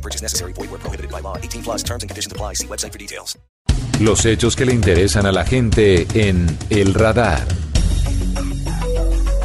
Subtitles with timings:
[0.00, 0.54] No purchase necessary.
[0.54, 1.36] Void where prohibited by law.
[1.36, 2.54] 18 plus terms and conditions apply.
[2.54, 3.38] See website for details.
[4.00, 7.46] Los hechos que le interesan a la gente en El Radar.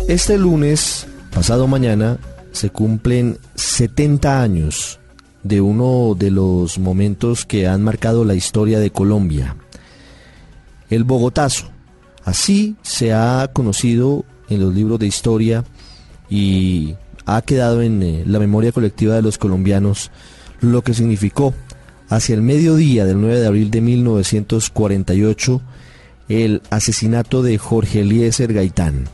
[0.08, 2.20] Este lunes, pasado mañana,
[2.54, 5.00] se cumplen 70 años
[5.44, 9.58] de uno de los momentos que han marcado la historia de Colombia,
[10.90, 11.70] el Bogotazo.
[12.24, 15.66] Así se ha conocido en los libros de historia
[16.30, 20.12] y ha quedado en eh, la memoria colectiva de los colombianos
[20.62, 21.54] lo que significó
[22.10, 25.62] hacia el mediodía del 9 de abril de 1948
[26.30, 29.06] el asesinato de Jorge Eliezer Gaitán.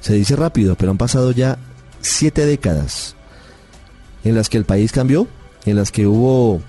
[0.00, 1.58] Se dice rápido, pero han pasado ya
[2.00, 3.14] siete décadas
[4.24, 5.28] en las que el país cambió,
[5.66, 6.60] en las que hubo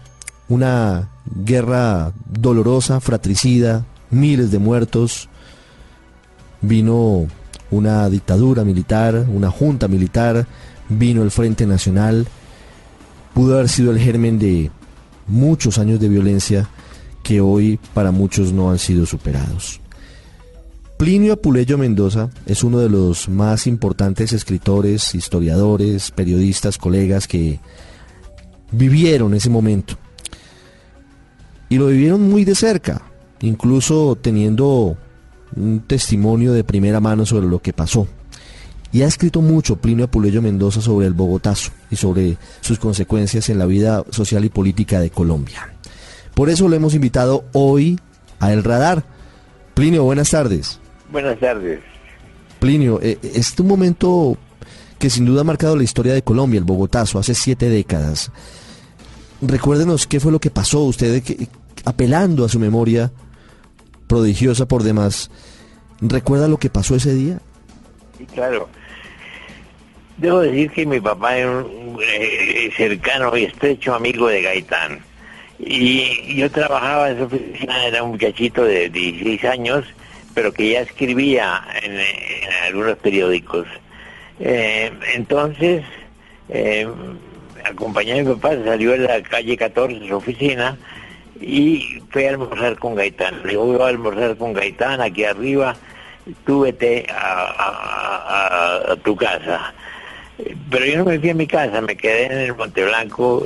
[0.50, 5.30] una guerra dolorosa, fratricida, miles de muertos,
[6.62, 7.28] vino
[7.72, 10.46] una dictadura militar, una junta militar,
[10.90, 12.28] vino el Frente Nacional,
[13.34, 14.72] pudo haber sido el germen de
[15.28, 16.70] muchos años de violencia
[17.24, 19.80] que hoy para muchos no han sido superados.
[20.98, 27.60] Plinio Apuleyo Mendoza es uno de los más importantes escritores, historiadores, periodistas, colegas que
[28.72, 29.96] vivieron ese momento.
[31.70, 33.02] Y lo vivieron muy de cerca,
[33.40, 34.98] incluso teniendo
[35.56, 38.08] un testimonio de primera mano sobre lo que pasó.
[38.92, 43.58] Y ha escrito mucho Plinio Apuleyo Mendoza sobre el Bogotazo y sobre sus consecuencias en
[43.58, 45.74] la vida social y política de Colombia.
[46.34, 48.00] Por eso lo hemos invitado hoy
[48.40, 49.04] a El Radar.
[49.74, 50.80] Plinio, buenas tardes.
[51.12, 51.80] Buenas tardes.
[52.60, 54.38] Plinio, eh, es un momento
[55.00, 58.32] que sin duda ha marcado la historia de Colombia, el Bogotazo, hace siete décadas.
[59.42, 61.48] Recuérdenos qué fue lo que pasó, usted que,
[61.86, 63.12] apelando a su memoria
[64.08, 65.32] prodigiosa por demás,
[66.02, 67.42] ¿recuerda lo que pasó ese día?
[68.34, 68.70] Claro.
[70.18, 75.00] Debo decir que mi papá era un eh, cercano y estrecho amigo de Gaitán.
[75.60, 79.86] Y yo trabajaba en su oficina, era un muchachito de 16 años,
[80.34, 83.68] pero que ya escribía en, en algunos periódicos.
[84.40, 85.84] Eh, entonces,
[86.50, 86.88] eh,
[87.64, 90.78] acompañé a mi papá, salió a la calle 14, su oficina,
[91.40, 93.42] y fue a almorzar con Gaitán.
[93.44, 95.76] Le digo, voy a almorzar con Gaitán aquí arriba,
[96.46, 99.74] tú vete a, a- tu casa.
[100.70, 103.46] Pero yo no me fui a mi casa, me quedé en el Monte Blanco,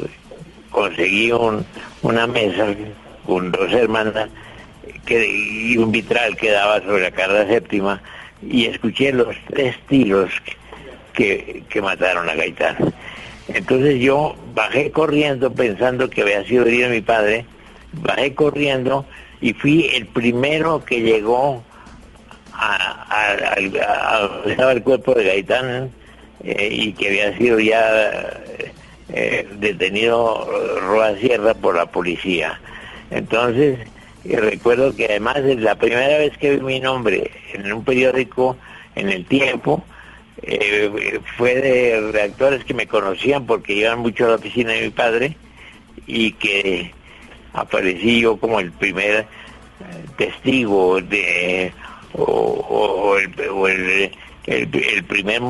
[0.71, 1.65] conseguí un-
[2.01, 2.67] una mesa
[3.25, 4.29] con dos hermanas
[5.05, 8.01] que, y un vitral que daba sobre la carga séptima
[8.41, 10.31] y escuché los tres tiros
[11.13, 12.77] que, que mataron a Gaitán.
[13.47, 17.45] Entonces yo bajé corriendo pensando que había sido herido mi padre,
[17.93, 19.05] bajé corriendo
[19.41, 21.63] y fui el primero que llegó
[23.23, 25.91] al- a- a donde estaba el cuerpo de Gaitán
[26.43, 28.41] eh, y que había sido ya
[29.13, 30.49] eh, detenido
[30.81, 32.59] Roa Sierra por la policía.
[33.11, 33.79] Entonces,
[34.25, 38.57] recuerdo que además es la primera vez que vi mi nombre en un periódico
[38.95, 39.83] en el tiempo,
[40.41, 44.89] eh, fue de redactores que me conocían porque iban mucho a la oficina de mi
[44.89, 45.37] padre
[46.07, 46.91] y que
[47.53, 49.25] aparecí yo como el primer eh,
[50.17, 51.71] testigo de
[52.17, 54.11] o, o- el, o el-
[54.47, 55.41] el- el primer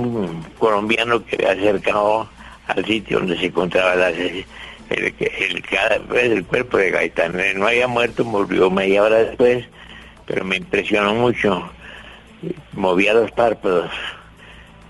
[0.57, 2.29] colombiano que había acercado
[2.67, 4.45] al sitio donde se encontraba la- el,
[4.89, 7.39] el, cadáver del cuerpo de Gaitán.
[7.39, 9.65] Eh, No había muerto, murió media hora después,
[10.25, 11.69] pero me impresionó mucho.
[12.73, 13.89] Movía los párpados,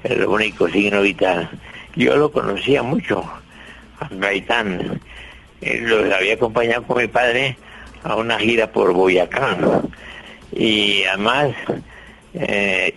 [0.03, 1.49] el único signo vital.
[1.95, 3.23] Yo lo conocía mucho,
[3.99, 4.99] a Gaitán.
[5.61, 7.57] Eh, Los había acompañado con mi padre
[8.03, 9.57] a una gira por Boyacá.
[10.53, 11.55] Y además
[12.33, 12.93] eh,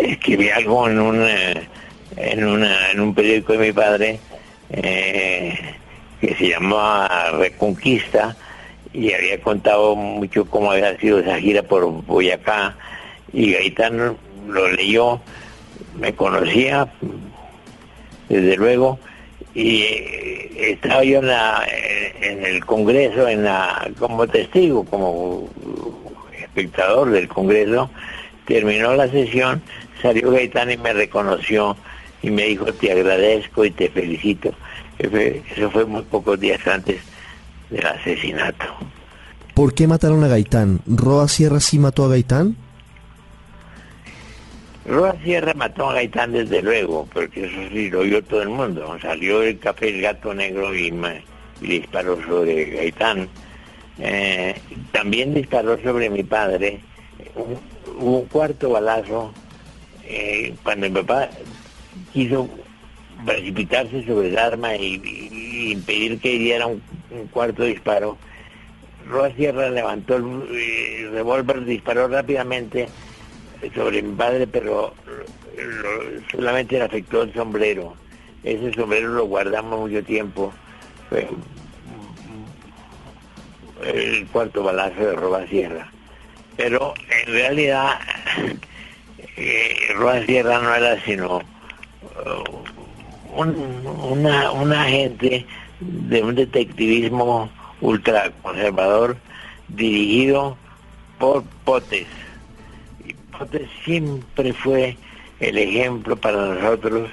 [0.00, 1.68] escribí algo en un, eh,
[2.16, 4.18] en, una, en un periódico de mi padre
[4.70, 5.58] eh,
[6.20, 8.36] que se llamaba Reconquista
[8.92, 12.76] y había contado mucho cómo había sido esa gira por Boyacá
[13.32, 14.16] y Gaitán
[14.46, 15.20] lo leyó,
[15.98, 16.88] me conocía
[18.28, 18.98] desde luego
[19.54, 21.66] y eh, estaba yo en, la,
[22.20, 25.48] en el Congreso en la, como testigo, como
[26.58, 27.90] espectador del Congreso,
[28.46, 29.60] terminó la sesión,
[30.00, 31.76] salió Gaitán y me reconoció
[32.22, 34.52] y me dijo te agradezco y te felicito.
[34.98, 37.00] Eso fue- muy pocos días antes
[37.70, 38.64] del asesinato.
[39.54, 40.80] ¿Por qué mataron a Gaitán?
[40.86, 42.56] ¿Roa Sierra sí mató a Gaitán?
[44.86, 48.96] Roa Sierra mató a Gaitán desde luego, porque eso sí lo oyó todo el mundo.
[49.00, 50.92] Salió el café El Gato Negro y,
[51.62, 53.28] y disparó sobre Gaitán.
[53.98, 54.54] Eh,
[54.92, 56.80] también disparó sobre mi padre.
[57.96, 59.32] Hubo un cuarto balazo
[60.04, 61.30] eh, cuando mi papá
[62.12, 62.48] quiso
[63.24, 66.82] precipitarse sobre el arma y, impedir que diera un,
[67.30, 68.18] cuarto disparo.
[69.08, 72.88] Roa Sierra levantó el, el revólver, disparó rápidamente
[73.74, 74.94] sobre mi padre, pero
[76.30, 77.94] solamente le afectó el sombrero.
[78.42, 80.52] Ese sombrero lo guardamos mucho tiempo.
[83.86, 85.90] El cuarto balazo de Roba Sierra.
[86.56, 86.94] Pero
[87.26, 87.98] en realidad
[89.36, 95.46] eh, Roba Sierra no era sino uh, un agente
[95.80, 97.50] de un detectivismo
[97.80, 99.16] ultraconservador
[99.68, 100.56] dirigido
[101.18, 102.06] por Potes
[103.84, 104.96] siempre fue
[105.40, 107.10] el ejemplo para nosotros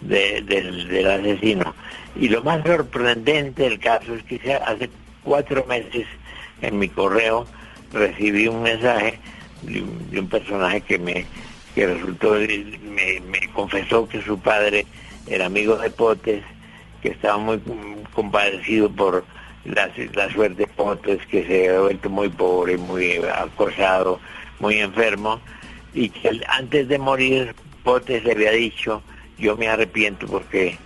[0.00, 1.74] del asesino.
[2.16, 4.90] Y lo más sorprendente del caso es que hace
[5.24, 6.06] cuatro meses
[6.62, 7.46] en mi correo
[7.92, 9.18] recibí un mensaje
[9.62, 11.26] de un, personaje que me
[11.74, 14.86] que resultó, me, confesó que su padre
[15.26, 16.44] era amigo de Potes,
[17.02, 17.60] que estaba muy
[18.12, 19.24] compadecido por
[19.64, 24.20] la, la suerte de Potes, que se ha vuelto muy pobre, muy acosado,
[24.60, 25.40] muy enfermo,
[25.94, 29.02] y que antes de morir Potes le había dicho,
[29.38, 30.78] yo me arrepiento porque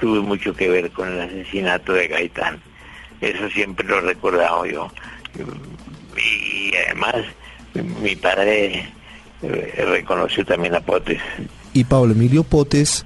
[0.00, 2.60] tuve mucho que ver con el asesinato de Gaitán.
[3.20, 4.90] Eso siempre lo he recordado yo.
[6.16, 7.14] Y además
[8.02, 8.88] mi padre
[9.42, 11.20] eh, reconoció también a Potes.
[11.72, 13.04] Y Pablo Emilio Potes,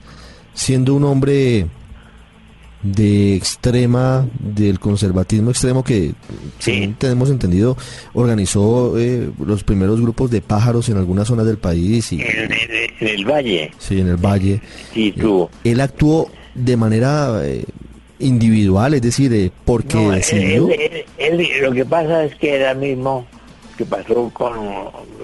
[0.54, 1.66] siendo un hombre
[2.82, 6.12] de extrema, del conservatismo extremo que,
[6.58, 6.94] sí.
[6.98, 7.76] tenemos entendido,
[8.14, 12.12] organizó eh, los primeros grupos de pájaros en algunas zonas del país.
[12.12, 12.52] Y, en,
[13.00, 13.70] el valle.
[13.78, 14.60] Sí, en el valle.
[14.94, 15.50] Sí, tuvo.
[15.64, 17.64] Eh, él actuó de manera eh,
[18.20, 20.68] individual, es decir, porque decidió...
[21.62, 23.26] lo que pasa es que era mismo
[23.76, 24.58] que pasó con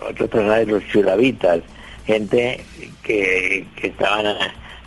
[0.08, 1.60] otros personajes, los chulavitas,
[2.06, 2.60] gente
[3.02, 4.26] que, que estaban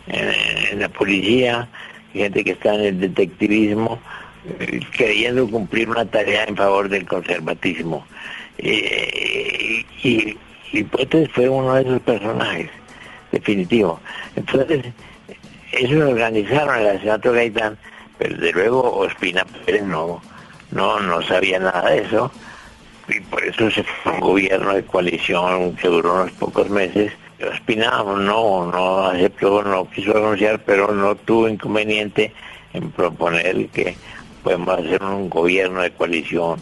[0.08, 1.68] en la policía,
[2.12, 4.00] gente que está en el detectivismo,
[4.58, 8.04] eh, queriendo cumplir una tarea en favor del conservatismo.
[8.58, 10.36] Eh, y,
[10.72, 10.84] y
[11.32, 12.70] fue uno de esos personajes,
[13.32, 14.00] definitivo.
[14.36, 14.84] Entonces,
[15.72, 17.78] ellos organizaron el asesinato Gaitán,
[18.20, 20.20] pero de luego Ospina Pérez no,
[20.72, 22.30] no, no sabía nada de eso,
[23.08, 28.04] y por eso se fue un gobierno de coalición que duró unos pocos meses, Espina
[28.04, 32.34] no, no aceptó, no quiso renunciar, pero no tuvo inconveniente
[32.74, 33.96] en proponer que
[34.42, 36.60] podemos hacer un gobierno de coalición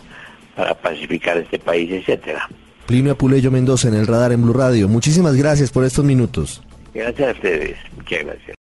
[0.54, 2.48] para pacificar este país, etcétera.
[2.86, 4.88] Plinio Apuleyo Mendoza en el radar en Blue Radio.
[4.88, 6.62] Muchísimas gracias por estos minutos.
[6.94, 7.76] Gracias a ustedes.
[7.96, 8.56] Muchas gracias.